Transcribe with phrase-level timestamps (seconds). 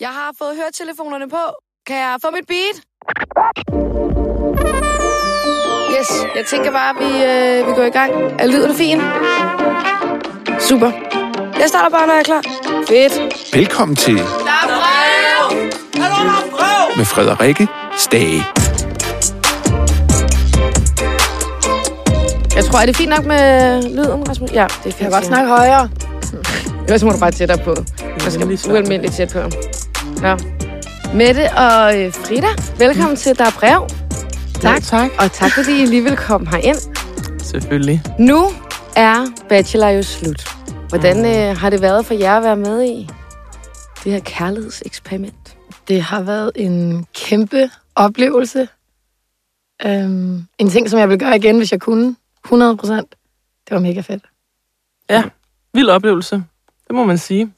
[0.00, 1.42] Jeg har fået høretelefonerne på.
[1.86, 2.76] Kan jeg få mit beat?
[5.98, 8.12] Yes, jeg tænker bare, at vi, øh, vi går i gang.
[8.38, 9.00] Er lyden fin?
[10.60, 10.90] Super.
[11.60, 12.42] Jeg starter bare, når jeg er klar.
[12.88, 13.54] Fedt.
[13.54, 14.66] Velkommen til Der er
[16.52, 16.96] brev!
[16.96, 18.42] med Frederikke Stage.
[22.56, 24.52] Jeg tror, er det fint nok med lyden, Rasmus?
[24.52, 24.86] Ja, det er fint.
[24.86, 25.88] Jeg kan godt snakke højere.
[26.84, 27.74] Ellers må du bare tættere på.
[28.24, 29.69] Jeg skal ualmindeligt tæt på.
[30.22, 30.36] Ja.
[31.14, 32.46] Mette og øh, Frida,
[32.78, 33.88] velkommen til Der er brev.
[34.60, 34.82] Tak.
[34.82, 35.10] tak.
[35.18, 36.76] Og tak, fordi I lige vil komme herind.
[37.42, 38.02] Selvfølgelig.
[38.18, 38.46] Nu
[38.96, 40.48] er Bachelor jo slut.
[40.88, 43.08] Hvordan øh, har det været for jer at være med i
[44.04, 45.56] det her kærlighedseksperiment?
[45.88, 48.68] Det har været en kæmpe oplevelse.
[49.84, 52.16] Um, en ting, som jeg vil gøre igen, hvis jeg kunne.
[52.44, 53.14] 100 procent.
[53.68, 54.24] Det var mega fedt.
[55.10, 55.24] Ja,
[55.74, 56.34] vild oplevelse.
[56.88, 57.52] Det må man sige.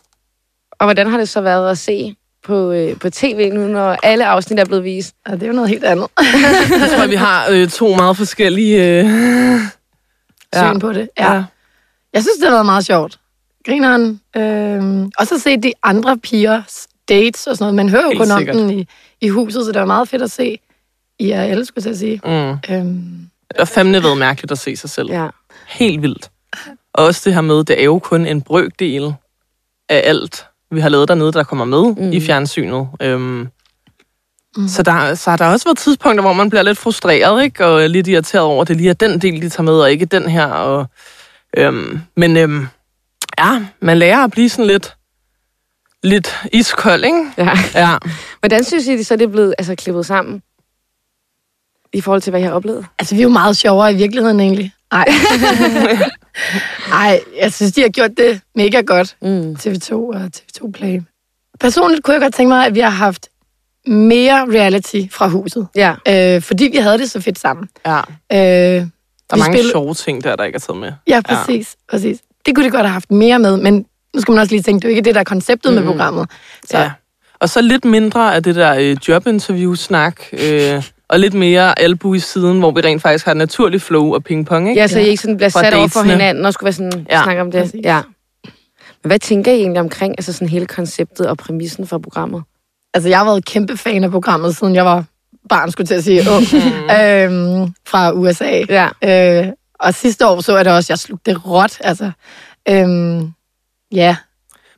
[0.71, 4.27] Og hvordan har det så været at se på, øh, på tv nu, når alle
[4.27, 5.15] afsnit er blevet vist?
[5.27, 6.09] Og det er jo noget helt andet.
[6.81, 9.01] Jeg tror, vi har øh, to meget forskellige...
[9.01, 9.61] Øh...
[10.57, 11.09] Syn på det.
[11.19, 11.33] Ja.
[11.35, 11.45] ja.
[12.13, 13.19] Jeg synes, det har været meget sjovt.
[13.67, 14.21] Grineren.
[14.37, 17.75] Øhm, og så se de andre pigers dates og sådan noget.
[17.75, 18.87] Man hører jo Helt kun om den i,
[19.21, 20.59] i huset, så det var meget fedt at se
[21.19, 22.21] i alle, skulle jeg sige.
[22.25, 22.51] Mm.
[22.75, 25.11] Øhm, Det har fandme været mærkeligt at se sig selv.
[25.11, 25.29] Ja.
[25.67, 26.31] Helt vildt.
[26.95, 29.15] Og også det her med, det er jo kun en brøkdel
[29.89, 32.13] af alt, vi har lavet dernede, der kommer med mm.
[32.13, 32.89] i fjernsynet.
[33.03, 33.49] Øhm,
[34.57, 34.69] mm.
[34.69, 37.67] så, der, så har der også været tidspunkter, hvor man bliver lidt frustreret, ikke?
[37.67, 40.07] Og lidt irriteret over, at det lige er den del, de tager med, og ikke
[40.07, 40.47] den her.
[40.47, 40.87] Og,
[41.57, 42.67] øhm, men øhm,
[43.39, 44.97] ja, man lærer at blive sådan lidt,
[46.03, 47.25] lidt iskold, ikke?
[47.39, 47.51] ja.
[47.75, 47.97] Ja.
[48.41, 50.43] Hvordan synes I, så det er blevet altså, klippet sammen?
[51.93, 52.87] I forhold til, hvad jeg har oplevet?
[52.99, 54.73] altså, vi er jo meget sjovere i virkeligheden, egentlig.
[54.93, 55.05] Ej.
[56.93, 59.17] Ej, jeg synes, de har gjort det mega godt.
[59.23, 59.57] Mm.
[59.61, 61.01] TV2 og TV2 Play.
[61.61, 63.29] Personligt kunne jeg godt tænke mig, at vi har haft
[63.87, 65.69] mere reality fra huset.
[65.77, 65.95] Ja.
[66.09, 67.69] Øh, fordi vi havde det så fedt sammen.
[67.87, 67.99] ja.
[67.99, 68.81] Øh, Der
[69.31, 70.93] er mange spillede- sjove ting der, der ikke er taget med.
[71.07, 71.97] Ja, præcis, ja.
[71.97, 72.19] præcis.
[72.47, 74.79] Det kunne de godt have haft mere med, men nu skal man også lige tænke,
[74.83, 75.79] det er jo ikke det, der er konceptet mm.
[75.79, 76.31] med programmet.
[76.71, 76.91] Så Ja.
[77.41, 82.19] Og så lidt mindre af det der øh, jobinterview-snak, øh, og lidt mere albu i
[82.19, 84.81] siden, hvor vi rent faktisk har et naturligt flow og ping-pong, ikke?
[84.81, 86.11] Ja, så I ikke sådan bliver sat over for datesene.
[86.13, 87.23] hinanden og skulle være sådan, ja.
[87.23, 87.61] Snakke om det.
[87.63, 87.81] præcis.
[87.85, 88.01] Ja.
[89.03, 92.43] Men hvad tænker I egentlig omkring altså sådan hele konceptet og præmissen for programmet?
[92.95, 95.05] altså, jeg har været kæmpe fan af programmet, siden jeg var
[95.49, 96.43] barn, skulle jeg til at sige, ung,
[97.01, 98.63] øhm, fra USA.
[98.69, 98.89] Ja.
[99.05, 101.79] Øh, og sidste år så jeg det også, jeg slugte det råt.
[101.81, 102.11] Altså,
[102.69, 103.33] øhm,
[103.93, 104.17] ja,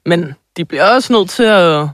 [0.07, 1.89] Men de bliver også nødt til at,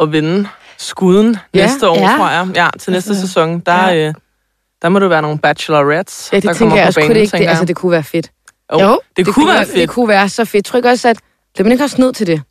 [0.00, 0.48] at vinde
[0.82, 2.16] skuden Ja, næste år, ja.
[2.16, 2.48] tror jeg.
[2.54, 3.60] Ja, til næste Altså, sæson.
[3.60, 4.08] Der, ja.
[4.08, 4.14] øh,
[4.82, 7.20] der må det være nogle bachelorettes, Ja, det der kommer jeg på banen, Kunne det,
[7.20, 8.30] ikke, det, altså, det kunne være fedt.
[8.72, 9.76] Jo, Jo, det, det kunne være fedt.
[9.76, 10.64] Det kunne være så fedt.
[10.64, 11.18] Tror ikke også, at
[11.54, 12.42] bliver man ikke også nødt til det?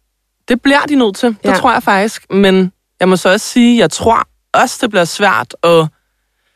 [0.48, 1.30] Det bliver de nødt til.
[1.30, 1.54] Det Ja.
[1.56, 2.26] tror jeg faktisk.
[2.32, 5.88] Men jeg må så også sige, jeg tror også, det bliver svært at,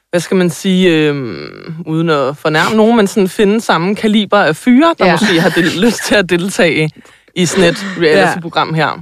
[0.09, 4.56] hvad skal man sige, øhm, uden at fornærme nogen, men sådan finde samme kaliber af
[4.56, 5.12] fyre, der ja.
[5.12, 6.90] måske har del- lyst til at deltage
[7.36, 9.02] i sådan et reality-program her.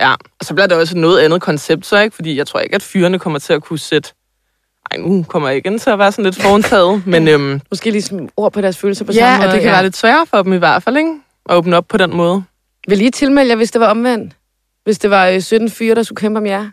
[0.00, 2.16] Ja, og så bliver det også et noget andet koncept, så ikke?
[2.16, 4.12] Fordi jeg tror ikke, at fyrene kommer til at kunne sætte...
[4.90, 8.28] Ej, nu kommer jeg igen til at være sådan lidt forundtaget, men øhm, Måske ligesom
[8.36, 9.48] ord på deres følelser på ja, samme måde.
[9.48, 11.10] at det kan være lidt sværere for dem i hvert fald, ikke?
[11.48, 12.44] At åbne op på den måde.
[12.88, 14.32] Vil I tilmelde jer, hvis det var omvendt?
[14.84, 16.66] Hvis det var øh, 17 fyre, der skulle kæmpe om jer?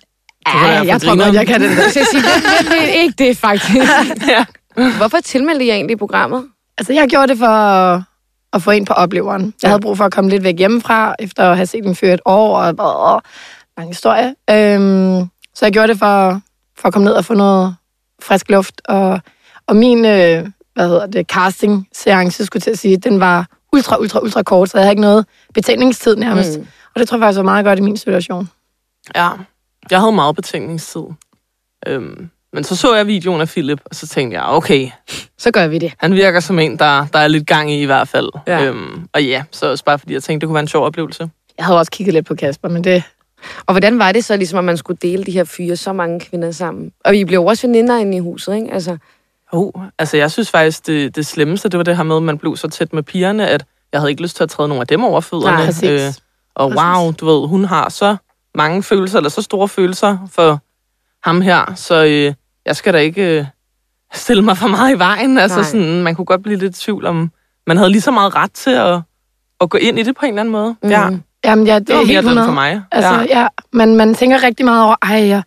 [0.47, 1.69] ja, jeg for tror godt, jeg kan det.
[1.93, 2.23] Så jeg siger,
[2.63, 3.75] hvem vil ikke det, faktisk?
[4.27, 4.45] Ja.
[4.97, 6.45] Hvorfor tilmeldte I jer egentlig i programmet?
[6.77, 8.03] Altså, jeg gjorde det for
[8.53, 9.41] at, få ind på opleveren.
[9.45, 9.67] Jeg Ja.
[9.67, 12.19] havde brug for at komme lidt væk hjemmefra, efter at have set en fyr et
[12.25, 13.21] år, og, og, og
[13.77, 14.35] lang historie.
[14.49, 16.41] Øhm, så jeg gjorde det for,
[16.77, 17.75] for at komme ned og få noget
[18.21, 18.81] frisk luft.
[18.85, 19.19] Og,
[19.67, 23.97] og min, øh, hvad hedder det, casting-seance, skulle jeg til at sige, den var ultra,
[23.99, 26.59] ultra, ultra kort, så jeg havde ikke noget betænkningstid nærmest.
[26.59, 26.67] Mm.
[26.95, 28.49] Og det tror jeg faktisk var meget godt i min situation.
[29.15, 29.29] Ja,
[29.91, 31.01] jeg havde meget betænkningstid.
[31.87, 34.89] Øhm, men så så jeg videoen af Philip, og så tænkte jeg, okay,
[35.37, 35.93] Så gør vi det.
[35.97, 38.29] han virker som en, der, der er lidt gang i i hvert fald.
[38.47, 38.63] Ja.
[38.65, 41.29] Øhm, og ja, så også bare fordi jeg tænkte, det kunne være en sjov oplevelse.
[41.57, 43.03] Jeg havde også kigget lidt på Kasper, men det...
[43.65, 46.19] Og hvordan var det så, ligesom, at man skulle dele de her fyre, så mange
[46.19, 46.91] kvinder sammen?
[47.05, 48.73] Og I blev også veninder inde i huset, ikke?
[48.73, 48.97] Altså,
[49.53, 52.37] Oh, altså jeg synes faktisk, det, det slemmeste, det var det her med, at man
[52.37, 54.87] blev så tæt med pigerne, at jeg havde ikke lyst til at træde nogle af
[54.87, 55.57] dem over fødderne.
[55.57, 56.21] Nej, præcis.
[56.55, 56.83] og Præcis.
[56.83, 58.15] wow, du ved, hun har så
[58.55, 60.59] mange følelser, eller så store følelser for
[61.23, 62.33] ham her, så øh,
[62.65, 63.45] jeg skal da ikke øh,
[64.13, 65.37] stille mig for meget i vejen.
[65.37, 65.65] Altså Nej.
[65.69, 67.31] sådan, man kunne godt blive lidt i tvivl om,
[67.67, 68.99] man havde lige så meget ret til at,
[69.61, 70.75] at gå ind i det på en eller anden måde.
[70.83, 70.89] Mm.
[70.89, 71.09] Ja,
[71.45, 72.47] Jamen, ja, det, det er helt den 100.
[72.47, 72.81] for mig.
[72.91, 73.39] Altså, ja.
[73.41, 73.47] ja.
[73.73, 75.41] man, man tænker rigtig meget over, ej, ja,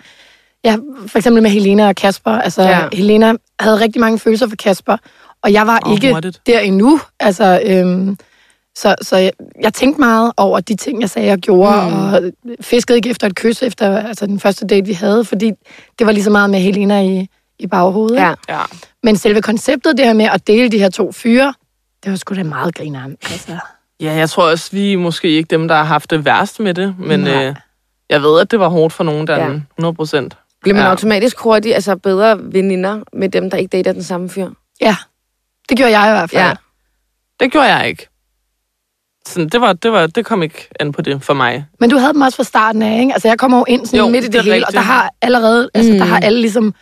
[0.64, 0.76] ja,
[1.06, 2.30] for eksempel med Helena og Kasper.
[2.30, 2.88] Altså, Ja.
[2.92, 4.96] Helena havde rigtig mange følelser for Kasper,
[5.42, 6.40] og jeg var Og ikke hurtigt.
[6.46, 7.00] der endnu.
[7.20, 8.18] Altså, øhm,
[8.78, 9.32] Så, så jeg,
[9.62, 12.12] jeg tænkte meget over de ting, jeg sagde og gjorde, mm.
[12.12, 12.22] og
[12.60, 15.52] fiskede ikke efter et kys efter altså den første date, vi havde, fordi
[15.98, 17.28] det var lige så meget med Helena i,
[17.58, 18.16] i baghovedet.
[18.16, 18.34] Ja.
[18.48, 18.60] Ja.
[19.02, 21.54] Men selve konceptet, det her med at dele de her to fyre,
[22.04, 23.04] det var sgu da meget griner.
[23.04, 23.58] Altså,
[24.00, 26.74] ja, jeg tror også, vi er måske ikke dem, der har haft det værst med
[26.74, 27.44] det, men Nej.
[27.46, 27.54] øh,
[28.10, 29.50] jeg ved, at det var hårdt for nogen der, ja.
[29.78, 30.36] 100 procent.
[30.62, 30.90] Bliver man Ja.
[30.90, 34.50] automatisk hurtigt altså bedre veninder med dem, der ikke dater den samme fyr?
[34.80, 34.96] ja,
[35.68, 36.42] det gjorde jeg i hvert fald.
[36.42, 36.54] Ja.
[37.40, 38.08] Det gjorde jeg ikke.
[39.28, 41.66] Sådan, det, var, det, var, det kom ikke an på det for mig.
[41.80, 43.12] Men du havde dem også fra starten af, ikke?
[43.12, 44.68] Altså, jeg kommer jo ind sådan Jo, midt i det det, hele, rigtigt.
[44.68, 45.98] og der har allerede, altså, Mm.
[45.98, 46.74] der har alle ligesom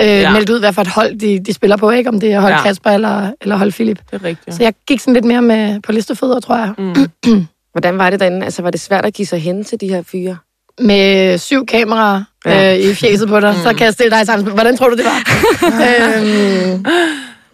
[0.00, 0.32] øh, ja.
[0.32, 2.08] Meldt ud, hvad for et hold de, de spiller på, ikke?
[2.10, 2.62] Om det er hold ja.
[2.62, 3.98] Kasper eller, eller hold Philip.
[4.10, 4.56] Det er rigtigt.
[4.56, 6.72] Så jeg gik sådan lidt mere med på listefødder, tror jeg.
[6.78, 7.46] Mm.
[7.72, 8.44] Hvordan var det derinde?
[8.44, 10.36] Altså, var det svært at give sig hen til de her fyre?
[10.80, 12.74] Med syv kameraer Ja.
[12.78, 13.62] øh, i fjeset på dig, mm.
[13.62, 14.52] så kan jeg stille dig sammen.
[14.52, 15.18] Hvordan tror du, det var?
[15.88, 16.84] øhm,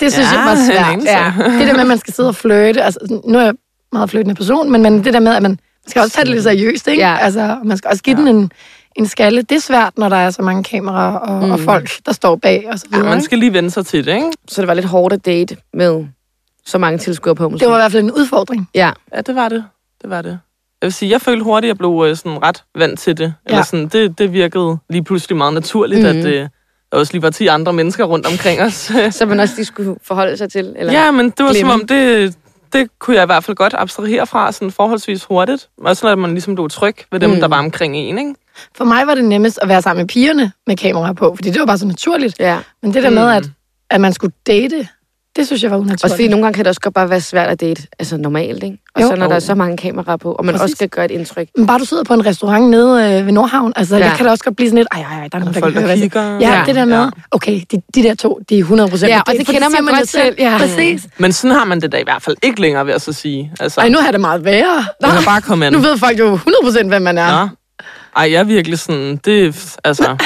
[0.01, 1.05] det synes Ja, jeg var svært.
[1.05, 1.33] Ja.
[1.59, 2.83] Det der med, at man skal sidde og flirte.
[2.83, 3.55] Altså, nu er jeg
[3.93, 5.59] meget flyttende person, men, men det der med, at man
[5.89, 7.03] skal også tage det lidt seriøst, ikke?
[7.03, 7.17] Ja.
[7.21, 8.25] Altså, man skal også give Ja.
[8.27, 8.53] den en,
[8.97, 9.43] en skalle.
[9.43, 11.51] Det er svært, når der er så mange kameraer og, mm.
[11.53, 13.09] og folk, der står bag og så Ja, videre.
[13.09, 13.25] man ikke?
[13.25, 14.31] skal lige vende sig til det, ikke?
[14.49, 16.05] Så det var lidt hårdt at date med
[16.67, 17.65] så mange tilskuere på, måske?
[17.65, 18.69] Det var i hvert fald en udfordring.
[18.75, 18.91] Ja.
[19.15, 19.65] Ja, det var det.
[20.03, 20.39] Det var det.
[20.83, 23.35] Jeg vil sige, jeg følte hurtigt, at jeg blev øh, sådan ret vant til det.
[23.49, 23.53] Ja.
[23.53, 26.13] Eller sådan, det, det virkede lige pludselig meget naturligt, Mhm.
[26.13, 26.19] mm.
[26.21, 26.49] at øh,
[26.93, 28.93] der også lige var 10 andre mennesker rundt omkring os.
[29.11, 30.75] Så man også lige skulle forholde sig til?
[30.79, 30.93] Eller?
[30.93, 31.71] ja, men det var glemme.
[31.73, 32.35] som om, det,
[32.73, 35.69] det kunne jeg i hvert fald godt abstrahere fra sådan forholdsvis hurtigt.
[35.85, 37.35] Også når man ligesom blev tryg ved dem, Mm.
[37.35, 37.41] mm.
[37.41, 38.35] der var omkring en, ikke?
[38.77, 41.61] For mig var det nemmest at være sammen med pigerne med kameraer på, fordi det
[41.61, 42.39] var bare så naturligt.
[42.41, 42.59] Ja.
[42.83, 43.29] Men det der med, Mm.
[43.37, 43.45] at,
[43.91, 44.89] at man skulle date,
[45.37, 46.05] det synes jeg var unaturligt.
[46.05, 48.63] Også fordi nogle gange kan det også godt bare være svært at date, altså normalt,
[48.65, 48.79] ikke?
[48.95, 49.07] Og Jo.
[49.09, 50.63] så når der er så mange kameraer på, og man Præcis.
[50.63, 51.49] også skal gøre et indtryk.
[51.57, 54.03] Men bare du sidder på en restaurant nede øh, ved Nordhavn, altså ja.
[54.03, 54.09] Ja.
[54.09, 55.61] jeg kan da også godt blive sådan lidt, ej, ej, ej, der er nogen, der
[55.61, 56.23] Folk, kan der høre, kigger.
[56.41, 56.63] Ja, Ja.
[56.67, 59.11] det der med, okay, de, de der to, de er 100 procent.
[59.11, 60.59] Ja, og det kender man godt selv, ja.
[60.59, 61.07] Præcis.
[61.19, 63.53] Men sådan har man det da i hvert fald ikke længere, ved at så sige.
[63.61, 64.85] Altså, Ej, nu har det meget værre.
[65.03, 65.75] man kan bare komme ind.
[65.75, 67.41] Nu ved folk jo 100 procent, hvem man er.
[67.41, 67.49] Nå.
[68.17, 70.17] Ej, jeg er virkelig sådan, det, altså,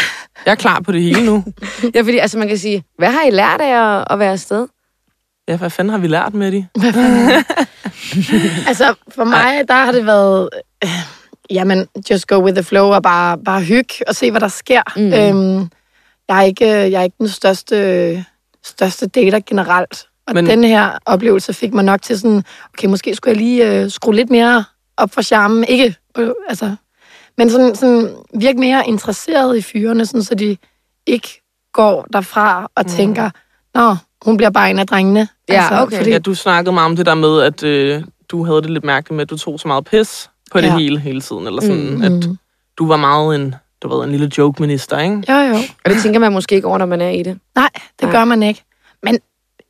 [0.46, 1.44] jeg er klar på det hele nu.
[1.94, 4.66] Ja, fordi altså, man kan sige, hvad har I lært af at, at være afsted?
[5.48, 6.66] Ja, hvad fanden har vi lært med det?
[8.68, 10.48] Altså, for mig, der har det været,
[10.84, 10.90] øh,
[11.50, 14.82] jamen, just go with the flow og bare, bare hygge og se, hvad der sker.
[14.96, 15.12] Mm.
[15.12, 15.70] Øhm,
[16.28, 18.24] jeg, er ikke, jeg er ikke den største,
[18.64, 20.06] største dater generelt.
[20.26, 20.50] Og Men- Men...
[20.58, 22.42] den her oplevelse fik mig nok til sådan,
[22.74, 24.64] okay, måske skulle jeg lige øh, skrue lidt mere
[24.96, 25.64] op for charmen.
[25.64, 26.76] Ikke, øh, altså,
[27.38, 30.56] men sådan, sådan virke mere interesseret i fyrene, sådan, så de
[31.06, 31.42] ikke
[31.72, 32.88] går derfra og Mm.
[32.88, 33.30] tænker,
[33.74, 35.28] nå, hun bliver bare en af drengene.
[35.48, 35.96] Altså, Ja, okay.
[35.96, 38.84] Fordi, Ja, du snakkede meget om det der med, at øh, du havde det lidt
[38.84, 40.76] mærkeligt med, at du tog så meget pis på det Ja.
[40.76, 41.46] hele hele tiden.
[41.46, 41.96] Eller sådan, Mm.
[41.96, 42.02] mm.
[42.02, 42.24] at
[42.78, 45.22] du var meget en, du ved, en lille joke-minister, ikke?
[45.32, 45.54] Jo, jo.
[45.84, 47.38] Og det tænker man måske ikke over, når man er i det.
[47.54, 48.10] Nej, det Nej.
[48.12, 48.62] gør man ikke.
[49.02, 49.18] Men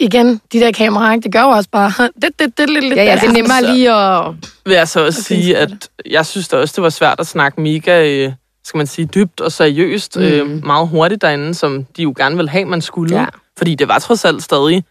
[0.00, 1.92] igen, de der kameraer, ikke, det gør jo også bare...
[2.22, 4.32] Det, det, det, lidt, Ja, ja, det er nemmere så- lige at...
[4.66, 7.26] Vil jeg så også Okay, sige, at jeg synes da også, det var svært at
[7.26, 8.32] snakke mega, øh,
[8.64, 10.22] skal man sige, dybt og seriøst, Mm.
[10.22, 13.16] øh, meget hurtigt derinde, som de jo gerne ville have, man skulle.
[13.20, 13.26] Ja.
[13.58, 14.84] Fordi det var trods alt stadig,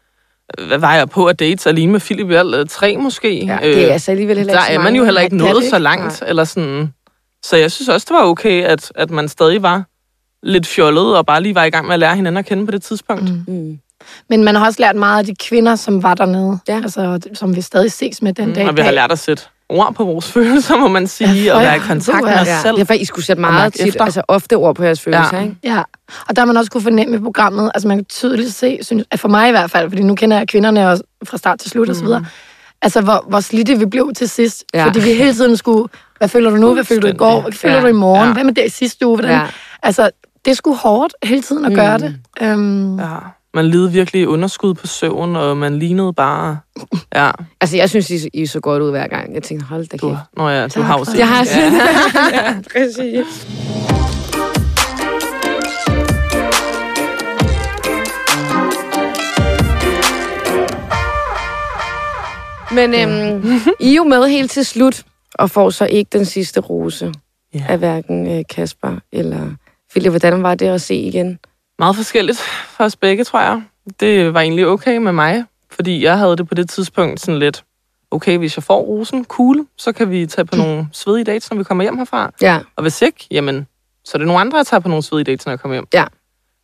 [0.59, 3.45] øh, hvad var jeg på at date alene med Philip i alt øh, tre måske?
[3.45, 5.51] Ja, det er altså alligevel heller der ikke så er man jo heller ikke Nej,
[5.51, 6.23] nået så langt.
[6.27, 6.93] Eller sådan.
[7.43, 9.83] Så jeg synes også, det var okay, at, at man stadig var
[10.43, 12.71] lidt fjollet, og bare lige var i gang med at lære hinanden at kende på
[12.71, 13.23] det tidspunkt.
[13.23, 13.43] Mm.
[13.47, 13.79] Mm.
[14.29, 16.59] Men man har også lært meget af de kvinder, som var dernede.
[16.67, 16.75] Ja.
[16.83, 18.65] Altså, som vi stadig ses med den dag.
[18.65, 18.95] i Og vi har dag.
[18.95, 21.67] lært at sætte ord på vores følelser, må man sige, Ja, og ja.
[21.67, 22.41] være i kontakt med ja.
[22.41, 22.75] os Ja, selv.
[22.79, 24.03] er faktisk, I skulle sætte meget tit, efter.
[24.03, 25.43] altså ofte ord på jeres følelser, Ja.
[25.43, 25.55] ikke?
[25.63, 25.81] Ja,
[26.29, 29.03] og der har man også kunne fornemme i programmet, altså man kan tydeligt se, synes,
[29.11, 31.71] at for mig i hvert fald, fordi nu kender jeg kvinderne også fra start til
[31.71, 32.25] slut og så videre,
[32.81, 34.63] altså hvor, hvor slidte vi blev til sidst.
[34.73, 34.79] Ja.
[34.79, 34.85] Ja.
[34.87, 37.51] Fordi vi hele tiden skulle, hvad føler du nu, hvad føler du i går, hvad
[37.51, 37.81] føler Ja.
[37.81, 38.33] du i morgen, Ja.
[38.33, 39.31] hvad med det i sidste uge, hvordan?
[39.35, 39.45] Ja.
[39.83, 40.09] Altså,
[40.45, 41.75] det skulle hårdt hele tiden at Mm.
[41.75, 42.15] gøre det.
[42.41, 43.05] Um, Ja.
[43.55, 46.57] Man led virkelig underskud på søvn, og man lignede bare...
[47.15, 47.31] Ja,
[47.61, 49.33] Altså, jeg synes, I, I så godt ud hver gang.
[49.33, 50.17] Jeg tænkte, hold da kæft.
[50.37, 52.43] nå ja, du har jo set Jeg har set ja.
[52.45, 53.47] ja, præcis.
[62.71, 63.45] Men øhm,
[63.79, 67.13] I er jo med helt til slut, og får så ikke den sidste rose
[67.55, 67.63] Ja.
[67.69, 69.49] af hverken øh, Kasper eller
[69.91, 70.11] Philip.
[70.11, 71.39] Hvordan var det at se igen?
[71.83, 73.61] Meget forskelligt for os begge, tror jeg.
[73.99, 77.63] Det var egentlig okay med mig, fordi jeg havde det på det tidspunkt sådan lidt,
[78.11, 81.57] okay, hvis jeg får rosen, cool, så kan vi tage på nogle svedige dates, når
[81.57, 82.31] vi kommer hjem herfra.
[82.41, 83.67] Ja, Og hvis ikke, jamen,
[84.05, 85.87] så er det nogle andre, der tager på nogle svedige dates, når jeg kommer hjem.
[85.93, 86.05] Ja.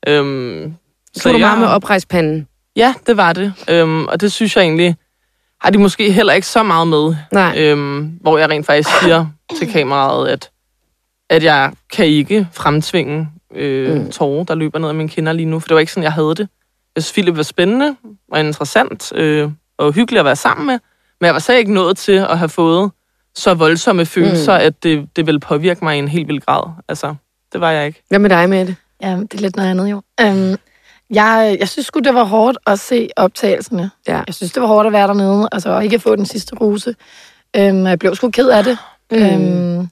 [0.07, 0.73] Øhm,
[1.13, 2.47] så du meget med oprejspanden.
[2.75, 3.53] Ja, det var det.
[3.69, 4.95] Øhm, og det synes jeg egentlig,
[5.61, 7.15] har de måske heller ikke så meget med.
[7.31, 7.53] Nej.
[7.57, 9.25] Øhm, hvor jeg rent faktisk siger
[9.57, 10.51] til kameraet, at,
[11.29, 14.12] at jeg kan ikke fremtvinge øh, Mm.
[14.12, 15.60] tårer, der løber ned af mine kinder lige nu.
[15.60, 16.48] For det var ikke sådan, jeg havde det.
[16.96, 17.96] Jeg synes, Philip var spændende
[18.32, 20.79] og interessant øh, og hyggelig at være sammen med.
[21.22, 22.91] Men jeg var så ikke nået til at have fået
[23.36, 24.65] så voldsomme følelser, mm.
[24.65, 26.63] at det, det ville påvirke mig i en helt vild grad.
[26.88, 27.15] Altså,
[27.53, 28.03] det var jeg ikke.
[28.10, 28.75] Hvad med dig med det?
[29.01, 30.01] Ja, det er lidt noget andet jo.
[30.22, 30.56] Øhm,
[31.10, 33.91] jeg, jeg synes sgu, det var hårdt at se optagelserne.
[34.08, 34.22] Ja.
[34.27, 36.56] Jeg synes, det var hårdt at være dernede, altså og ikke at få den sidste
[36.56, 36.96] rose.
[37.56, 38.77] Øhm, jeg blev sgu ked af det.
[39.12, 39.18] Mm.
[39.18, 39.88] Øhm,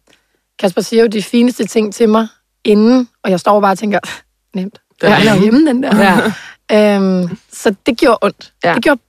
[0.60, 2.28] Kasper siger jo de fineste ting til mig
[2.68, 4.00] inden, og jeg står bare og tænker,
[4.56, 4.80] nemt.
[5.02, 5.98] Den er hjemme, den der.
[6.04, 6.18] Ja.
[6.72, 8.54] Øhm, så det gjorde ondt.
[8.64, 8.74] Ja.
[8.74, 9.00] Det gjorde,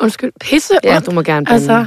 [0.00, 1.06] undskyld, pisse Ja, ondt.
[1.06, 1.50] du må gerne.
[1.50, 1.86] Altså,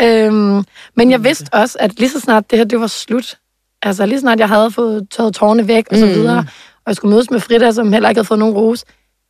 [0.00, 0.64] øhm,
[0.96, 3.38] men jeg vidste også, at lige så snart det her det var slut,
[3.82, 6.10] altså lige så snart jeg havde fået taget tårne væk og så Mm.
[6.12, 8.84] videre, og jeg skulle mødes med Frida, som heller ikke havde fået nogen rose,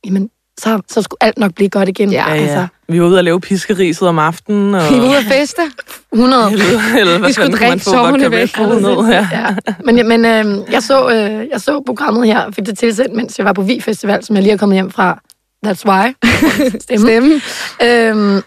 [0.05, 2.11] jamen, så, så skulle alt nok blive godt igen.
[2.11, 2.41] Ja, Ja, ja.
[2.41, 4.75] Altså, Vi var ude og lave piskeriset om aftenen.
[4.75, 4.81] Og...
[4.91, 5.61] Vi var ude at feste.
[6.13, 6.51] 100.
[6.99, 8.57] Eller hvad Vi skulle drikke vodka væk.
[8.59, 9.07] Ned?
[9.09, 9.27] Ja.
[9.31, 9.55] Ja.
[9.85, 13.45] Men, men øh, jeg, så, øh, jeg så programmet her, fik det tilsendt, mens jeg
[13.45, 15.19] var på Vi Festival, som jeg lige er kommet hjem fra.
[15.67, 16.15] That's why.
[16.85, 17.07] Stemme.
[17.07, 17.41] Stemme.
[17.83, 18.41] Øhm,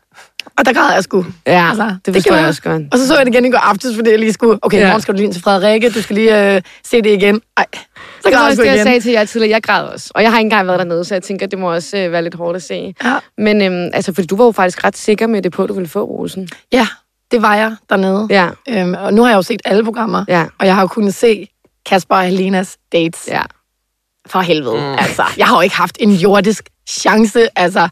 [0.59, 1.27] og der græd jeg sgu.
[1.47, 2.49] Ja, Altså, det det forstår gjorde jeg jeg.
[2.49, 2.83] også godt.
[2.93, 4.87] Og så så jeg det igen i går aftes, fordi jeg lige skulle, okay, Ja.
[4.87, 7.41] morgen skal du lige ind til Frederikke, du skal lige øh, se det igen.
[7.57, 7.79] Ej, så
[8.25, 8.85] Det græd var jeg også det, jeg igen.
[8.87, 9.51] sagde til jer tidligere.
[9.55, 10.11] Jeg græd også.
[10.15, 12.23] Og jeg har ikke engang været dernede, så jeg tænker, det må også øh, være
[12.23, 12.95] lidt hårdt at se.
[13.05, 13.15] Ja.
[13.39, 15.75] Men øhm, altså, fordi du var jo faktisk ret sikker med det på, at du
[15.75, 16.49] ville få rosen.
[16.73, 16.87] ja,
[17.31, 18.27] det var jeg dernede.
[18.31, 20.87] Ja, Øhm, og nu har jeg jo set alle programmer, ja, og jeg har jo
[20.89, 21.49] kunnet se
[21.87, 23.29] Kasper og Helenas dates.
[23.29, 23.43] ja.
[24.27, 24.75] For helvede.
[24.77, 24.93] Mm.
[24.99, 27.59] Altså, jeg har jo ikke haft en jordisk chance.
[27.59, 27.89] Altså,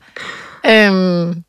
[0.66, 1.42] øhm,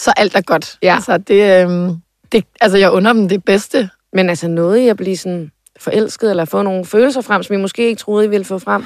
[0.00, 0.78] så alt er godt.
[0.82, 0.94] Ja.
[0.94, 1.96] Altså, det, øhm,
[2.32, 3.90] det, altså, jeg under dem det bedste.
[4.12, 7.58] Men altså, nåede I at blive sådan forelsket, eller få nogle følelser frem, som I
[7.58, 8.84] måske ikke troede, I ville få frem?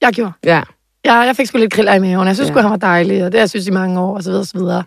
[0.00, 0.32] Jeg gjorde.
[0.44, 0.62] Ja.
[1.04, 2.26] Jeg, jeg fik sgu lidt kriller i maven.
[2.26, 2.54] Jeg synes Ja.
[2.56, 2.60] ja.
[2.60, 4.46] han var dejlig, og det har jeg synes i mange år, og så videre, og
[4.46, 4.82] så videre.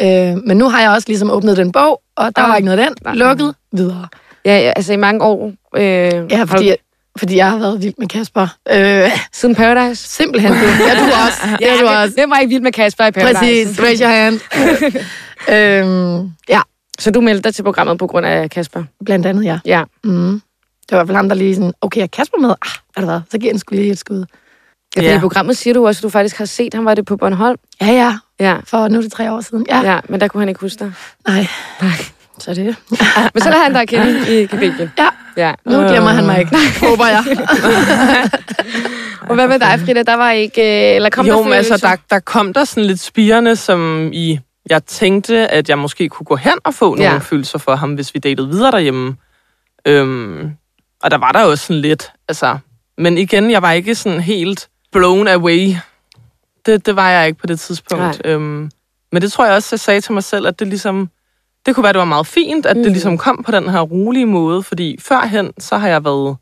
[0.00, 2.48] Øh, men nu har jeg også ligesom åbnet den bog, og der Ah.
[2.48, 2.96] var ikke noget af den.
[3.04, 3.14] Nej.
[3.14, 4.08] Lukket videre.
[4.44, 5.52] Ja, ja, altså i mange år.
[5.76, 6.74] Øh, Ja, har fordi, du,
[7.18, 8.46] fordi jeg har været vild med Kasper.
[8.72, 10.08] Øh, siden Paradise?
[10.08, 10.52] simpelthen.
[10.52, 10.58] Du.
[10.58, 11.38] Ja, du også.
[11.60, 12.14] Ja, du også.
[12.14, 13.38] Hvem var ikke vild med Kasper i Paradise?
[13.40, 13.80] Præcis.
[13.82, 14.40] Raise your hand.
[15.54, 16.60] øhm, ja,
[16.98, 18.84] Så du meldte dig til programmet på grund af Kasper?
[19.04, 19.58] blandt andet, ja.
[19.64, 19.82] Ja.
[20.04, 20.40] Mm.
[20.88, 22.48] Det var i hvert fald ham, der lige sådan, okay, er Kasper med?
[22.50, 23.20] Ah, er det hvad?
[23.30, 24.24] Så giver den skulle lige et skud.
[24.96, 25.16] Ja, Ja.
[25.16, 26.84] I programmet siger du også, at du faktisk har set ham.
[26.84, 27.56] Var det på Bornholm?
[27.80, 28.18] Ja, ja.
[28.40, 28.56] Ja.
[28.64, 29.66] For nu er det tre år siden.
[29.68, 29.80] Ja.
[29.80, 29.92] ja.
[29.92, 30.92] Ja, men der kunne han ikke huske dig.
[31.28, 31.46] Nej.
[32.38, 32.64] Så er det.
[33.34, 34.92] Men så lader han dig at kende i Kabelien.
[34.98, 35.08] Ja.
[35.36, 35.54] Ja.
[35.64, 36.56] Nu glemmer han mig ikke.
[36.80, 37.24] Håber jeg.
[39.28, 40.02] Og hvad med dig, Frida?
[40.02, 40.60] Der var ikke...
[40.90, 44.10] øh, Eller kom jo, der men altså, der, der kom der sådan lidt spirende, som
[44.12, 44.38] i...
[44.70, 47.18] Jeg tænkte, at jeg måske kunne gå hen og få nogle Ja.
[47.18, 49.16] følelser for ham, hvis vi datede videre derhjemme.
[49.86, 50.50] Øhm,
[51.02, 52.58] og der var der jo sådan lidt, altså...
[52.98, 55.74] Men igen, jeg var ikke sådan helt blown away.
[56.66, 58.20] Det, det var jeg ikke på det tidspunkt.
[58.24, 58.70] Øhm,
[59.12, 61.10] men det tror jeg også, jeg sagde til mig selv, at det ligesom...
[61.66, 62.82] Det kunne være, det var meget fint, at mm.
[62.82, 66.36] Det ligesom kom på den her rolige måde, fordi førhen, så har jeg været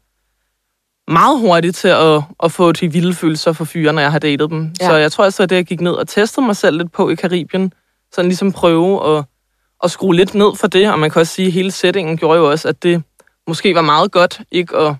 [1.08, 4.50] meget hurtig til at, at få de vilde følelser for fyre, når jeg har datet
[4.50, 4.70] dem.
[4.80, 4.86] Ja.
[4.86, 7.10] Så jeg tror også, at det, jeg gik ned og testede mig selv lidt på
[7.10, 7.72] i Karibien,
[8.12, 9.24] sådan ligesom prøve at,
[9.84, 12.38] at skrue lidt ned for det, og man kan også sige, at hele settingen gjorde
[12.38, 13.02] jo også, at det
[13.46, 14.94] måske var meget godt ikke at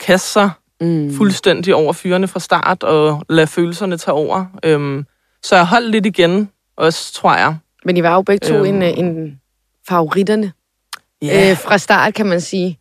[0.00, 1.14] kaste sig Mm.
[1.16, 4.44] fuldstændig over fyrene fra start og lade følelserne tage over.
[4.64, 5.06] Øhm,
[5.42, 7.56] så jeg holdt lidt igen, også tror jeg.
[7.84, 8.64] Men I var jo begge to Øhm.
[8.64, 9.40] en, en
[9.88, 10.52] favoritterne
[11.22, 11.50] Ja.
[11.50, 12.78] øh, fra start, kan man sige.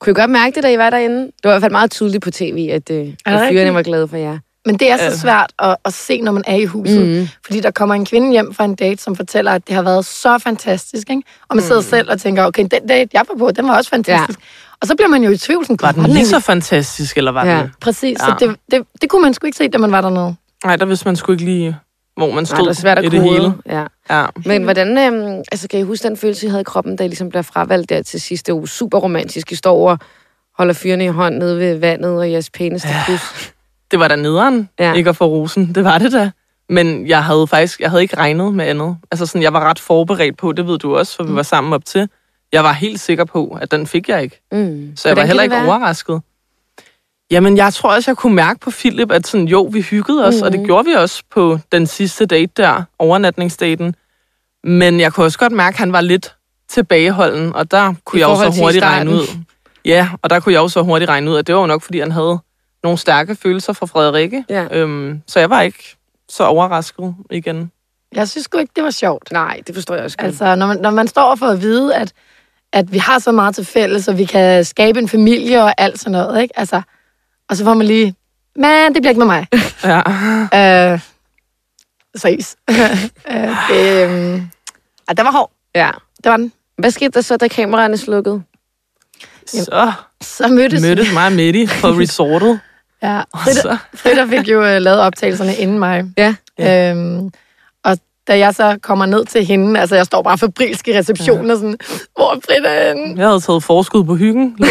[0.00, 1.20] Kunne I godt mærke det, da I var derinde?
[1.20, 4.08] Det var i hvert fald meget tydeligt på tv, at, øh, at fyrene var glade
[4.08, 4.38] for jer.
[4.66, 5.12] Men det er så Øh.
[5.12, 7.06] svært at, at se, når man er i huset.
[7.20, 7.28] Mm.
[7.44, 10.04] Fordi der kommer en kvinde hjem fra en date, som fortæller, at det har været
[10.04, 11.10] så fantastisk.
[11.10, 11.22] Ikke?
[11.48, 13.90] Og man sidder selv og tænker, okay, den date, jeg var på, den var også
[13.90, 14.38] fantastisk.
[14.38, 14.44] Ja.
[14.80, 15.64] Og så bliver man jo i tvivl.
[15.64, 17.58] Sådan, Var den "Gud, lige så egentlig?" fantastisk, eller var Ja.
[17.58, 17.70] den...
[17.80, 18.24] Præcis, Ja.
[18.24, 20.34] så det, det, det kunne man sgu ikke se, da man var dernede.
[20.64, 21.76] Nej, der vidste man sgu ikke lige,
[22.16, 23.32] hvor man stod det er svært at i det kode.
[23.32, 23.54] hele.
[23.66, 23.84] Ja.
[24.10, 24.26] Ja.
[24.44, 27.08] Men hvordan, øhm, altså kan I huske den følelse, I havde i kroppen, da I
[27.08, 28.68] ligesom blev fravalgt der til sidste uge?
[28.68, 29.52] Super romantisk.
[29.52, 29.96] I står over,
[30.58, 33.02] holder fyrene i hånd nede ved vandet og jeres pæneste Ja.
[33.06, 33.52] kys.
[33.90, 34.88] Det var da nederen, Ja.
[34.88, 34.92] ja.
[34.92, 35.72] ikke at få rosen.
[35.74, 36.30] Det var det da.
[36.68, 38.96] Men jeg havde faktisk jeg havde ikke regnet med andet.
[39.10, 41.72] Altså sådan, jeg var ret forberedt på, det ved du også, for vi var sammen
[41.72, 42.08] op til.
[42.52, 44.40] Jeg var helt sikker på, at den fik jeg ikke.
[44.52, 44.92] Mm.
[44.96, 46.20] Så jeg Hvordan var heller ikke overrasket.
[47.30, 50.34] Jamen, jeg tror også, jeg kunne mærke på Philip, at sådan, jo, vi hyggede os,
[50.34, 50.42] mm.
[50.42, 50.66] og det Mhm.
[50.66, 53.94] gjorde vi også på den sidste date der, overnatningsdaten.
[54.64, 56.34] Men jeg kunne også godt mærke, at han var lidt
[56.68, 59.26] tilbageholden, og der kunne I jeg jo forhold så til i hurtigt regne ud.
[59.84, 61.82] Ja, og der kunne jeg jo så hurtigt regne ud, at det var jo nok,
[61.82, 62.38] fordi han havde
[62.82, 64.44] nogle stærke følelser for Frederikke.
[64.48, 64.66] Ja.
[64.70, 65.96] Øhm, så jeg var ikke
[66.28, 67.70] så overrasket igen.
[68.14, 69.32] Jeg synes sgu ikke, det var sjovt.
[69.32, 70.26] Nej, det forstår jeg også godt.
[70.26, 72.12] Altså, når man, når man står og får at vide, at,
[72.72, 75.98] at vi har så meget til fælles, og vi kan skabe en familie og alt
[76.00, 76.58] sådan noget, ikke?
[76.58, 76.82] Altså,
[77.50, 78.14] og så får man lige,
[78.56, 79.46] men det bliver ikke med mig.
[79.84, 80.92] Ja.
[80.92, 81.00] øh,
[82.16, 82.58] seriøst.
[82.70, 84.42] øh, det, øh,
[85.08, 85.52] ja, der var hård.
[85.74, 85.90] Ja.
[86.24, 86.52] Det var den.
[86.78, 88.42] Hvad skete der så, da kameraerne slukkede?
[89.46, 92.60] Så Så mødtes, mødtes mig og Mette på resortet.
[93.02, 96.04] Ja, så, Frida fik jo uh, lavet optagelserne inden mig.
[96.18, 96.34] Ja.
[96.60, 97.32] Øhm, og
[98.28, 101.56] da jeg så kommer ned til hende, altså jeg står bare febrilsk i receptionen og
[101.56, 101.76] sådan,
[102.16, 103.14] hvor er Frida henne?
[103.20, 104.66] Jeg havde taget forskud på hyggen, lå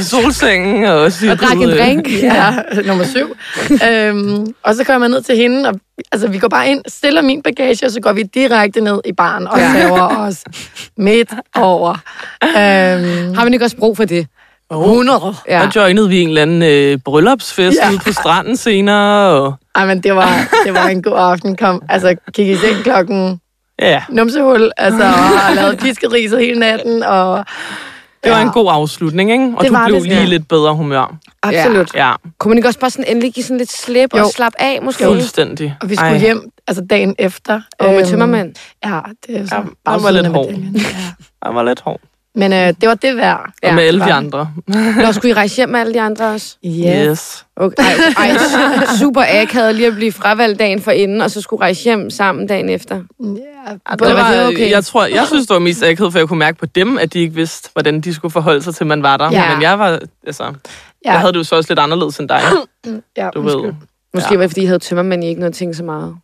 [0.00, 0.98] i solsengen og
[1.30, 2.22] Og drak en drink.
[2.22, 2.54] Ja,
[2.86, 3.36] nummer syv.
[3.88, 5.74] øhm, og så kommer jeg ned til hende, og
[6.12, 9.12] altså, vi går bare ind, stiller min bagage, og så går vi direkte ned i
[9.12, 10.44] baren og saver os
[10.96, 11.92] midt over.
[12.44, 14.26] Øhm, Har man ikke også brug for det?
[14.70, 15.34] 100.
[15.48, 15.60] Ja.
[15.74, 17.86] Der joinede vi en eller anden øh, bryllupsfest Ja.
[17.86, 17.90] ja.
[17.92, 19.30] ude på stranden senere.
[19.30, 20.28] Og, Ej, men det var,
[20.64, 21.56] det var en god aften.
[21.56, 23.40] Kom, altså, gik i seng klokken
[23.82, 27.44] ja, numsehul, altså, og har lavet piskeriset hele natten, og
[28.24, 28.42] det var Ja.
[28.44, 29.52] en god afslutning, ikke?
[29.56, 30.08] Og Det du var blev det.
[30.08, 30.24] lige Ja.
[30.24, 31.16] lidt bedre humør.
[31.42, 31.94] absolut.
[31.94, 34.22] Ja, Kunne man ikke også bare sådan endelig give sådan lidt slip Jo.
[34.24, 35.04] og slappe af, måske?
[35.04, 35.76] fuldstændig.
[35.80, 36.18] Og vi skulle Ej.
[36.18, 37.60] hjem, altså dagen efter.
[37.78, 38.54] Og med Øhm, tømmermand.
[38.84, 40.50] Ja, det er så Ja, ja, den var lidt hård.
[40.50, 40.80] Ja.
[41.44, 42.00] Jeg var lidt hård.
[42.36, 43.50] Men øh, det var det værd.
[43.62, 44.10] Og med det alle de det.
[44.12, 44.50] andre.
[45.06, 46.56] Nå, skulle I rejse hjem med alle de andre også?
[46.62, 47.06] Ja.
[47.10, 47.46] Yes.
[47.56, 47.82] Okay.
[47.82, 51.60] Ej, ej, su- super akavet lige at blive fravalgt dagen for inden, og så skulle
[51.60, 52.94] rejse hjem sammen dagen efter.
[52.94, 53.00] ja.
[53.22, 54.70] Det Eller var var, det okay?
[54.70, 57.12] Jeg tror, jeg synes, det var mest akavet, for jeg kunne mærke på dem, at
[57.12, 59.30] de ikke vidste, hvordan de skulle forholde sig til, man var der.
[59.32, 59.52] Ja.
[59.54, 60.44] Men jeg var, altså,
[61.04, 61.12] Ja.
[61.12, 62.40] jeg havde det jo så også lidt anderledes end dig,
[63.16, 63.62] ja, du undskyld.
[63.62, 63.72] ved.
[64.14, 64.36] Måske ja.
[64.36, 66.16] var det, fordi I havde tømmermænd, I ikke noget at tænke så meget.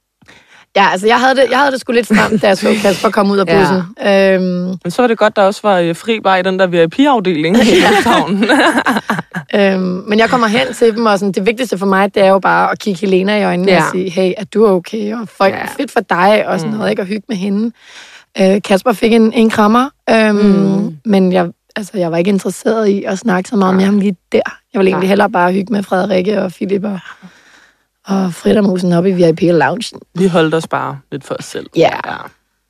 [0.76, 3.10] Ja, altså jeg havde det, jeg havde det sgu lidt stramt, da jeg så Kasper
[3.10, 3.58] komme ud af Ja.
[3.60, 3.82] bussen.
[4.02, 4.34] Ja.
[4.34, 4.44] Øhm,
[4.84, 7.56] Men så var det godt, der også var øh, fri bare i den der VIP-afdeling
[7.56, 8.44] i lufthavnen.
[9.54, 12.28] øhm, men jeg kommer hen til dem, og sådan, det vigtigste for mig, det er
[12.28, 13.76] jo bare at kigge Helena i øjnene ja.
[13.78, 13.84] Ja.
[13.84, 15.14] og sige, hey, er du okay?
[15.14, 15.58] Og folk, Ja.
[15.58, 15.66] ja.
[15.78, 17.02] fedt for dig, og sådan noget, ikke?
[17.02, 17.72] Og hygge med hende.
[18.40, 20.96] Øh, Kasper fik en, en krammer, øhm, mm.
[21.04, 24.16] men jeg, altså, jeg var ikke interesseret i at snakke så meget med ham lige
[24.32, 24.40] der.
[24.72, 26.98] Jeg ville egentlig hellere bare hygge med Frederikke og Philip og,
[28.06, 30.00] og Frida Musen op i VIP-loungen.
[30.14, 31.66] Vi holdt os bare lidt for os selv.
[31.76, 31.90] Ja.
[32.06, 32.16] ja.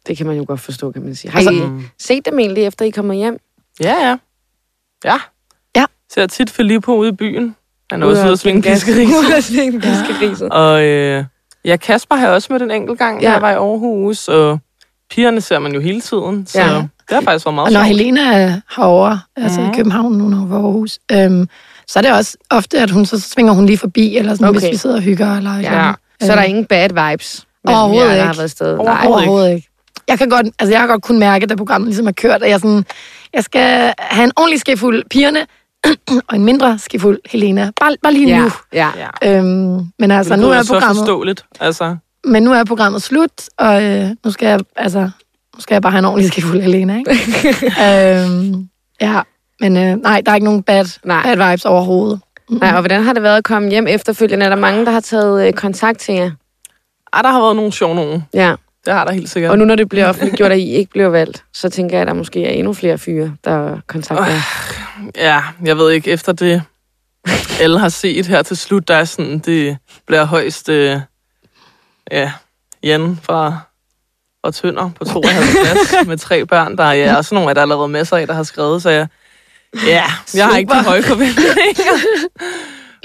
[0.07, 1.31] Det kan man jo godt forstå, kan man sige.
[1.31, 3.39] Har Altså- I set dem egentlig, efter I kommer hjem?
[3.81, 4.17] Ja, ja.
[5.05, 5.17] Ja.
[5.77, 5.85] Ja.
[6.15, 7.57] Ser tit Filippo ude i byen.
[7.91, 8.85] Han er Ude også ude at svinge gas.
[8.85, 9.09] piskeris.
[9.09, 10.49] Ude at svinge piskeriset.
[10.49, 11.25] Og øh,
[11.65, 13.27] ja, Kasper har jeg også mødt en enkelt gang, Ja.
[13.29, 13.33] ja.
[13.33, 14.59] jeg var i Aarhus, og
[15.11, 16.67] pigerne ser man jo hele tiden, så Ja.
[16.75, 16.75] ja.
[16.79, 17.87] det har faktisk været meget Og når sjovt.
[17.89, 19.71] Helena er herovre, altså Mhm.
[19.71, 21.49] i København nu, når hun var Aarhus, øhm,
[21.87, 24.61] så er det også ofte, at hun så svinger hun lige forbi, eller sådan, okay.
[24.61, 25.37] Hvis vi sidder og hygger.
[25.37, 25.83] Eller Ja.
[25.83, 25.97] andet.
[26.23, 27.47] Så er der ingen bad vibes?
[27.69, 28.27] Overhovedet jer, der ikke.
[28.27, 28.67] har været afsted?
[28.67, 29.03] Overhovedet Nej.
[29.03, 29.09] ikke.
[29.15, 29.69] Overhovedet ikke.
[30.09, 32.51] Jeg kan godt, altså jeg har godt kun mærke, da programmet ligesom er kørt, at
[32.51, 32.85] jeg sådan,
[33.35, 35.47] jeg skal have en ordentlig skefuld pigerne,
[36.29, 37.71] og en mindre skefuld Helena.
[37.81, 38.51] Bare, bare lige Ja, nu.
[38.73, 38.89] ja.
[39.23, 39.39] Ja.
[39.39, 41.45] Øhm, men altså, nu er så programmet, forståeligt.
[41.61, 45.01] Altså, men nu er programmet slut, og øh, nu skal jeg, altså,
[45.57, 47.11] nu skal jeg bare have en ordentlig skefuld Helena, ikke?
[48.25, 48.69] øhm,
[49.01, 49.21] ja,
[49.63, 51.23] men øh, nej, der er ikke nogen bad, Nej.
[51.23, 52.21] bad vibes overhovedet.
[52.51, 54.45] Nej, og hvordan har det været at komme hjem efterfølgende?
[54.45, 56.31] Er der mange, der har taget øh, kontakt til jer?
[57.13, 58.25] ej, der har været nogle sjove nogen.
[58.35, 58.55] Ja.
[58.85, 59.51] Det har der helt sikkert.
[59.51, 62.07] Og nu når det bliver offentliggjort, at I ikke bliver valgt, så tænker jeg, at
[62.07, 64.41] der måske er endnu flere fyre, der kontakter jer.
[65.17, 66.63] Ja, jeg ved ikke, efter det,
[67.61, 71.01] alle har set her til slut, der er sådan, det bliver højst, øh,
[72.11, 72.33] ja,
[72.83, 73.59] Jan fra,
[74.45, 76.77] fra Tønder på 52 med tre børn.
[76.79, 78.91] Der er ja, også nogle af der er allerede masser af, der har skrevet, så
[78.91, 79.07] jeg,
[79.87, 80.05] ja,
[80.35, 81.99] jeg har ikke de høje forventninger.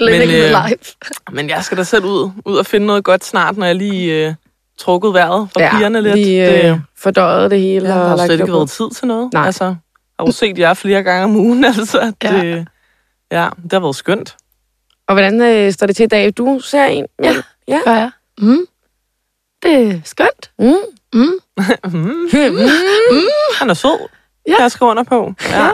[0.00, 0.94] Living øh, life.
[1.32, 4.26] Men jeg skal da selv ud, ud og finde noget godt snart, når jeg lige
[4.26, 4.34] øh,
[4.78, 6.14] trukket vejret for pigerne lidt.
[6.14, 7.88] Vi øh, det, fordøjet det hele.
[7.88, 9.32] jeg og har slet ikke været tid til noget.
[9.32, 9.46] Nej.
[9.46, 9.76] Altså, jeg
[10.18, 12.12] har jo set jer flere gange om ugen, altså.
[12.22, 12.40] Ja.
[12.40, 12.66] Det,
[13.30, 14.36] ja, det har været skønt.
[15.08, 16.32] Og hvordan øh, står det til i dag?
[16.36, 17.06] Du ser en?
[17.22, 17.34] Ja.
[17.68, 17.80] ja.
[17.84, 18.10] Gør jeg.
[18.38, 18.66] Mm.
[19.62, 20.50] Det er skønt.
[20.58, 20.74] Mm.
[21.12, 21.38] Mm.
[23.58, 23.98] Han er sød.
[24.46, 24.52] Ja.
[24.52, 24.62] Ja.
[24.62, 25.34] Jeg skriver under på.
[25.50, 25.64] Ja.
[25.64, 25.70] Ja.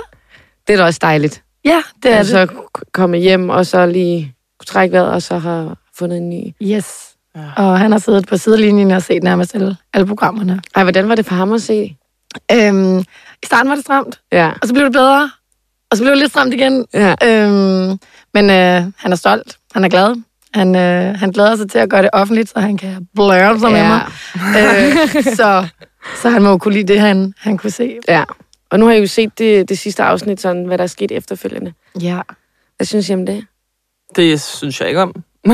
[0.66, 1.42] Det er da også dejligt.
[1.64, 2.31] Ja, det er At det.
[2.31, 2.46] så
[2.92, 6.42] komme hjem, og så lige kunne trække vejret, og så har fundet en ny.
[6.62, 7.11] Yes.
[7.37, 7.40] Ja.
[7.57, 10.61] Og han har siddet på sidelinjen og set nærmest alle, alle programmerne.
[10.74, 11.96] Ej, hvordan var det for ham at se?
[12.53, 12.98] Øhm,
[13.42, 14.50] I starten var det stramt, Ja.
[14.62, 15.31] og så blev det bedre.
[15.90, 16.87] Og så blev det lidt stramt igen.
[16.94, 17.14] Ja.
[17.24, 17.98] Øhm,
[18.35, 19.57] men øh, han er stolt.
[19.74, 20.22] Han er glad.
[20.55, 23.70] Han, øh, han glæder sig til at gøre det offentligt, så han kan blære sig
[23.72, 23.88] med ja.
[23.88, 24.03] mig.
[25.16, 25.66] Øh, så,
[26.22, 27.96] så han må jo kunne lide det, han, han kunne se.
[28.09, 28.24] ja.
[28.75, 31.13] Og nu har I jo set det, det sidste afsnit, sådan, hvad der er sket
[31.13, 31.73] efterfølgende.
[32.01, 32.21] Ja.
[32.77, 33.47] Hvad synes I om det?
[34.17, 35.15] Det synes jeg ikke om.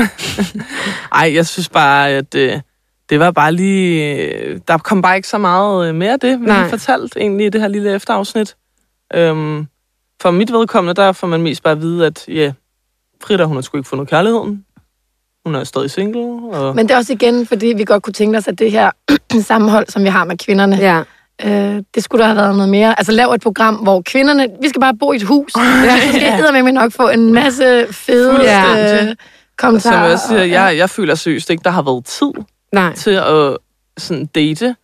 [1.21, 2.59] Ej, jeg synes bare, at øh,
[3.09, 4.15] det var bare lige...
[4.15, 7.45] øh, Der kom bare ikke så meget øh, mere af det, vi har fortalt egentlig
[7.45, 8.55] i det her lille efterafsnit.
[9.13, 9.67] Øhm,
[10.21, 12.53] for mit vedkommende, der får man mest bare at vide, at ja,
[13.23, 14.65] Frida, hun har sgu ikke fundet kærligheden.
[15.45, 16.49] Hun er stadig single.
[16.57, 16.75] Og...
[16.75, 18.91] Men det er også igen, fordi vi godt kunne tænke os, at det her
[19.41, 21.03] sammenhold, som vi har med kvinderne, Ja.
[21.45, 22.99] Øh, det skulle der have været noget mere.
[22.99, 25.51] Altså lav et program, hvor kvinderne, vi skal bare bo i et hus.
[25.85, 25.99] Ja.
[25.99, 28.93] Så skal jeg med nok få en masse fede Ja.
[28.93, 29.15] øh, Som
[29.57, 30.09] kommentarer.
[30.09, 32.31] jeg siger, og- jeg, jeg føler seriøst ikke, der har været tid
[32.73, 32.93] Nej.
[32.93, 33.57] til at
[33.97, 34.75] sådan date,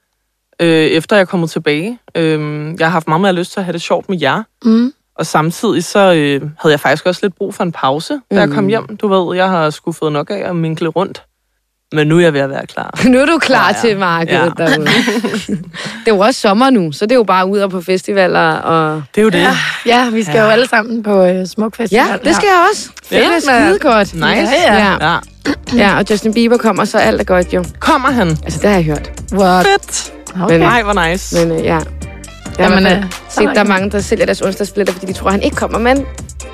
[0.62, 2.00] øh, efter jeg er kommet tilbage.
[2.16, 2.40] Øh,
[2.80, 4.44] jeg har haft meget mere lyst til at have det sjovt med jer.
[4.66, 4.94] Mm.
[5.16, 8.50] Og samtidig så øh, havde jeg faktisk også lidt brug for en pause, da jeg
[8.50, 8.70] kom Mm.
[8.70, 8.98] hjem.
[8.98, 11.24] Du ved, jeg har sgu fået nok af at minkle rundt
[11.94, 13.00] Men nu er jeg ved at være klar.
[13.12, 13.90] Nu er du klar Ja, ja.
[13.90, 14.66] til markedet Ja.
[14.66, 14.86] derude.
[16.06, 18.52] det er jo også sommer nu, så det er jo bare ud og på festivaler.
[18.54, 19.04] Og...
[19.16, 19.40] Det er jo det.
[19.40, 20.44] Ja, ja vi skal Ja.
[20.44, 22.06] jo alle sammen på øh, Smuk Festival.
[22.10, 22.90] Ja, det skal jeg også.
[23.10, 23.36] Det Ja.
[23.36, 24.14] er skide godt.
[24.14, 24.24] Nice.
[24.68, 25.12] Ja, ja.
[25.12, 25.18] Ja.
[25.84, 27.64] ja, og Justin Bieber kommer, så alt er godt jo.
[27.80, 28.30] Kommer han?
[28.30, 29.12] Altså, det har jeg hørt.
[29.34, 29.66] What?
[29.68, 30.14] Fedt.
[30.44, 30.60] Okay.
[30.60, 31.48] Nej, hvor nice.
[31.48, 31.74] Men øh, ja.
[32.60, 35.14] Jeg Jamen, har øh, fald set, der er mange, der sælger deres onsdagsbilletter, fordi de
[35.14, 36.06] tror, han ikke kommer, men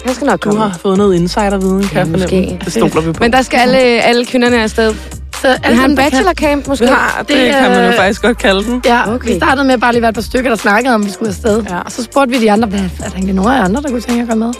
[0.05, 0.61] han skal nok Du komme.
[0.63, 2.21] har fået noget insiderviden, kan Ja, jeg fornemme.
[2.41, 2.59] måske.
[2.65, 3.17] Det stoler vi på.
[3.19, 4.95] Men der skal alle, alle kvinderne afsted.
[5.43, 6.87] Så Vi har en bachelorcamp, måske.
[6.87, 8.81] har, det, Det, kan man jo øh, faktisk godt kalde den.
[8.85, 9.27] Ja, Okay.
[9.31, 11.11] vi startede med bare lige at være et par stykker, der snakkede om, at vi
[11.11, 11.63] skulle afsted.
[11.69, 11.77] Ja.
[11.77, 14.01] Og så spurgte vi de andre, hvad er der egentlig nogen af andre, der kunne
[14.01, 14.53] tænke at komme med?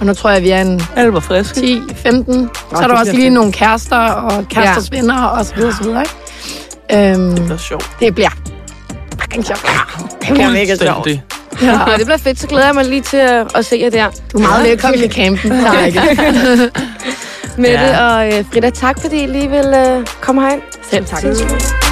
[0.00, 1.60] Og nu tror jeg, vi er en Alle var friske.
[1.60, 2.50] 10, 15.
[2.70, 4.96] Så er der også bliver lige nogle kærester og kæresters ja.
[4.96, 6.04] venner og så videre, så videre.
[6.92, 7.14] Ikke?
[7.14, 7.90] Øhm, Det er sjovt.
[8.00, 8.30] det bliver
[9.20, 9.66] fucking sjovt.
[10.20, 11.08] Det bliver mega sjovt.
[11.62, 11.80] Ja.
[11.92, 14.06] Og det bliver fedt, så glæder jeg mig lige til at, at se jer der.
[14.32, 15.52] Du er meget velkommen i campen.
[15.66, 16.00] Er ikke.
[17.58, 18.16] Mette Ja.
[18.16, 20.62] og øh, Frida, tak fordi I lige vil øh, komme herind.
[20.90, 21.20] Selv tak.
[21.20, 21.87] Sindssygt.